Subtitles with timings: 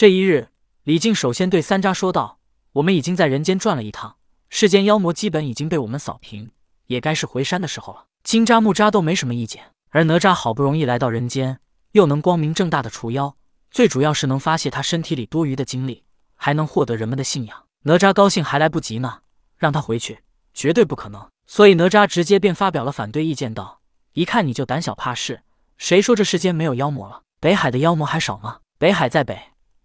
[0.00, 0.48] 这一日，
[0.84, 2.38] 李靖首先对三扎说道
[2.72, 4.16] ：“我们已经在人间转了一趟，
[4.48, 6.52] 世间妖魔基本已经被我们扫平，
[6.86, 11.60] 也该是回山的时候了。”金扎木扎都没什么意见，而哪吒好不容易来到人间，
[11.92, 13.36] 又能光明正大的除妖，
[13.70, 16.04] 最主要是能发泄他身体里多余的精力，
[16.34, 17.64] 还能获得人们的信仰。
[17.82, 19.18] 哪吒高兴还来不及呢，
[19.58, 20.20] 让他回去
[20.54, 21.28] 绝对不可能。
[21.46, 23.82] 所以哪吒直接便发表了反对意见，道
[24.14, 25.42] ：“一看你就胆小怕事，
[25.76, 27.20] 谁说这世间没有妖魔了？
[27.38, 28.60] 北海的妖魔还少吗？
[28.78, 29.38] 北海在北，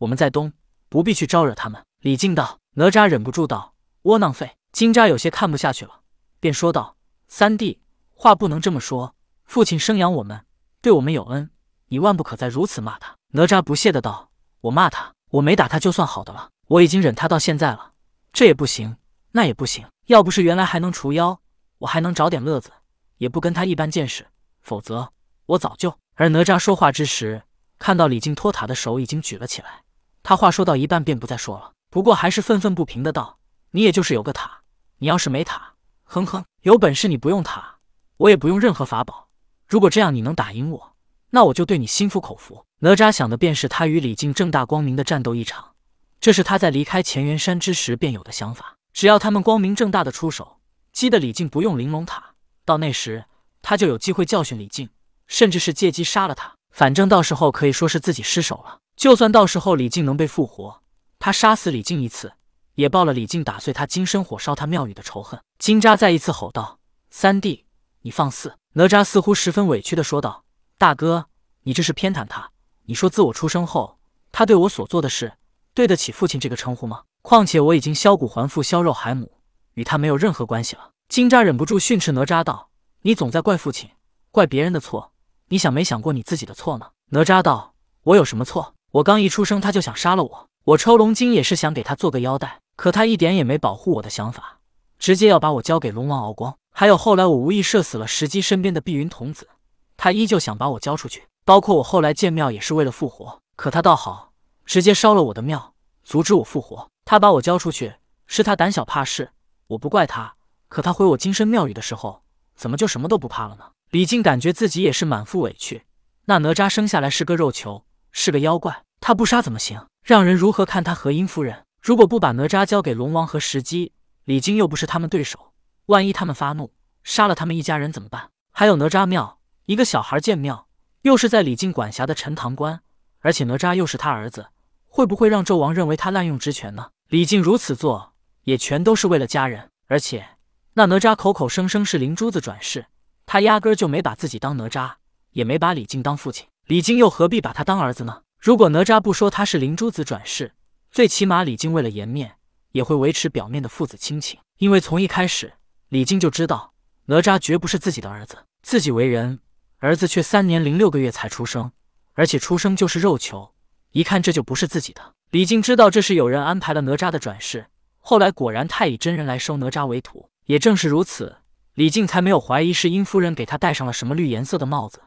[0.00, 0.52] 我们在东，
[0.90, 2.58] 不必去招惹他们。”李靖道。
[2.74, 6.02] 哪吒忍不住道：“窝囊废！”金吒有些看不下去了，
[6.38, 7.80] 便说道：“三弟，
[8.14, 9.16] 话不能这么说。
[9.44, 10.46] 父亲生养我们，
[10.80, 11.50] 对我们有恩，
[11.88, 14.30] 你万不可再如此骂他。”哪吒不屑的道
[14.62, 17.94] ：“我骂他，我没打他就算好的了。”我已经忍他到现在了，
[18.32, 18.96] 这也不行，
[19.32, 19.84] 那也不行。
[20.06, 21.40] 要不是原来还能除妖，
[21.78, 22.70] 我还能找点乐子，
[23.18, 24.28] 也不跟他一般见识。
[24.62, 25.12] 否则，
[25.46, 25.98] 我早就……
[26.14, 27.42] 而哪吒说话之时，
[27.80, 29.82] 看到李靖托塔的手已经举了起来。
[30.22, 33.38] 他话说到一半便不再说了，不过还是愤愤不平的道
[33.72, 34.62] ：“你也就是有个塔，
[34.98, 37.78] 你要是没塔，哼哼，有本事你不用塔，
[38.18, 39.28] 我也不用任何法宝。
[39.66, 40.94] 如果这样你能打赢我，
[41.30, 45.72] 那我就对你心服口服。”哪吒想的便是他与李靖正大光明的战斗一场。
[46.18, 48.76] 这是他在离开乾元山之时便有的想法。
[48.94, 52.34] 只要他们光明正大的出手，激得李靖不用玲珑塔，
[52.64, 53.26] 到那时
[53.60, 54.88] 他就有机会教训李靖，
[55.26, 56.54] 甚至是借机杀了他。
[56.70, 58.78] 反正到时候可以说是自己失手了。
[59.00, 60.82] 就算到时候李靖能被复活，
[61.18, 62.34] 他杀死李靖一次，
[62.74, 65.40] 也报了李靖打碎他金身火烧他庙宇的仇恨。
[65.58, 67.64] 金吒再一次吼道：“三弟，
[68.02, 70.44] 你放肆！”哪吒似乎十分委屈的说道
[70.76, 71.28] ：“大哥，
[71.62, 72.50] 你这是偏袒他。
[72.84, 73.98] 你说自我出生后，
[74.32, 75.32] 他对我所做的事。”
[75.72, 77.04] 对得起父亲这个称呼吗？
[77.22, 79.32] 况且我已经削骨还父，削肉还母，
[79.72, 80.90] 与他没有任何关系了。
[81.08, 82.68] 金吒忍不住训斥哪吒道
[83.00, 83.88] ：“你总在怪父亲，
[84.30, 85.12] 怪别人的错，
[85.48, 87.72] 你想没想过你自己的错呢？”哪吒道
[88.04, 88.74] ：“我有什么错？
[88.92, 94.58] 我刚一出生他就想杀了我，我抽龙筋也是想给他做个腰带，可他一点也没保护我的想法，
[94.98, 96.56] 直接要把我交给龙王敖光。
[96.72, 99.48] 还有后来我无意射死了石矶身边的碧云童子，
[99.96, 101.24] 他依旧想把我交出去。
[101.44, 104.32] 包括我后来建庙也是为了复活，可他倒好。”
[104.66, 105.74] 直接烧了我的庙，
[106.04, 106.88] 阻止我复活。
[107.04, 107.94] 他把我交出去，
[108.26, 109.30] 是他胆小怕事，
[109.68, 110.34] 我不怪他。
[110.68, 112.22] 可他毁我金身庙宇的时候，
[112.54, 113.64] 怎么就什么都不怕了呢？
[113.90, 115.82] 李靖感觉自己也是满腹委屈。
[116.26, 119.86] 那哪吒生下来是个肉球，是个妖怪，他不杀怎么行？
[120.02, 121.64] 让人如何看他和殷夫人？
[121.80, 123.92] 如果不把哪吒交给龙王和石矶，
[124.24, 125.52] 李靖又不是他们对手，
[125.86, 126.72] 万一他们发怒，
[127.04, 128.30] 杀了他们一家人怎么办？
[128.52, 130.66] 还有哪吒庙，一个小孩建庙，
[131.02, 132.80] 又是在李靖管辖的陈塘关，
[133.20, 134.48] 而且哪吒又是他儿子。
[134.86, 136.90] 会不会让纣王认为他滥用职权呢？
[137.08, 138.12] 李靖如此做，
[138.42, 139.70] 也全都是为了家人。
[139.86, 140.26] 而且
[140.74, 142.86] 那哪吒口口声声是灵珠子转世，
[143.24, 144.94] 他压根就没把自己当哪吒，
[145.30, 146.46] 也没把李靖当父亲。
[146.70, 148.22] 李靖又何必把他当儿子呢？
[148.38, 150.52] 如果哪吒不说他是灵珠子转世，
[150.92, 152.36] 最起码李靖为了颜面，
[152.70, 154.38] 也会维持表面的父子亲情。
[154.58, 155.54] 因为从一开始，
[155.88, 156.72] 李靖就知道
[157.06, 158.38] 哪吒绝不是自己的儿子。
[158.62, 159.40] 自己为人，
[159.78, 161.72] 儿子却三年零六个月才出生，
[162.12, 163.52] 而且出生就是肉球。
[163.90, 167.66] 一看这就不是自己的，李靖知道这是有人安排了哪吒的转世。
[167.98, 171.38] 后来果然太乙真人来收哪吒为徒，也正是如此，
[171.74, 175.00] 李靖才没有怀疑是殷夫人给他戴上了什么绿颜色的帽子。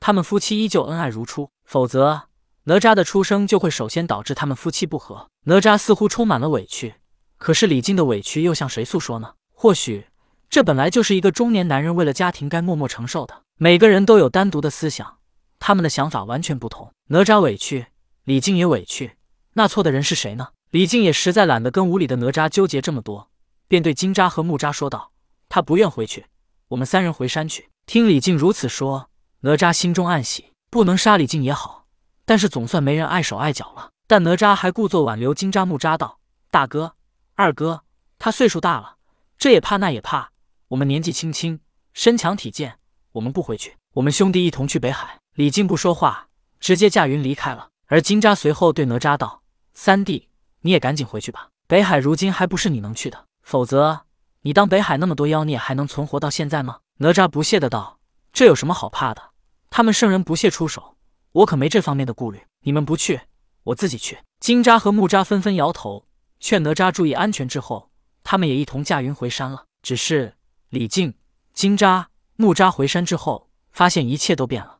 [0.00, 2.22] 他们夫妻依旧恩爱如初，否则
[2.64, 5.28] 哪吒的出生就会首先导致他们夫妻不和。
[5.44, 6.94] 哪吒似乎充满了委屈，
[7.36, 9.34] 可是李靖的委屈又向谁诉说呢？
[9.52, 10.06] 或许
[10.48, 13.42] 这本来就是一个中年男人为了家庭该默默承受的。
[13.56, 15.18] 每个人都有单独的思想，
[15.58, 16.92] 他们的想法完全不同。
[17.08, 17.86] 哪吒委屈。
[18.24, 19.16] 李靖也委屈，
[19.54, 20.48] 那错的人是谁呢？
[20.70, 23.30] 李靖也实在懒得跟无理的哪吒纠结这么多，
[23.66, 25.10] 便对金吒和木吒说道
[25.48, 26.26] ：“他不愿回去，
[26.68, 29.10] 我们三人回山去。”听李靖如此说，
[29.42, 31.86] 哪吒心中暗喜，不能杀李靖也好，
[32.26, 33.90] 但是总算没人碍手碍脚了。
[34.06, 36.18] 但哪吒还故作挽留金吒、木吒道
[36.50, 36.94] ：“大哥、
[37.36, 37.82] 二哥，
[38.18, 38.96] 他岁数大了，
[39.38, 40.30] 这也怕那也怕，
[40.68, 41.60] 我们年纪轻轻，
[41.94, 42.78] 身强体健，
[43.12, 46.26] 我们不回去，我们兄弟一同去北海。”李靖不说话，
[46.58, 47.68] 直接驾云离开了。
[47.86, 49.42] 而金吒随后对哪吒道
[49.72, 50.28] ：“三弟，
[50.60, 51.48] 你也赶紧回去吧。
[51.66, 54.02] 北海如今还不是你能去的，否则
[54.42, 58.00] 你当北海那么多妖孽还能存活到现在吗？”哪吒不屑的道
[58.34, 59.29] ：“这有什么好怕的？
[59.70, 60.96] 他们圣人不屑出手，
[61.32, 62.42] 我可没这方面的顾虑。
[62.64, 63.20] 你们不去，
[63.62, 66.06] 我自己去。”金吒和木吒纷纷摇头，
[66.38, 67.48] 劝哪吒注意安全。
[67.48, 67.90] 之后，
[68.24, 69.64] 他们也一同驾云回山了。
[69.82, 70.34] 只是
[70.68, 71.14] 李靖、
[71.54, 72.06] 金吒、
[72.36, 74.79] 木吒回山之后，发现一切都变了。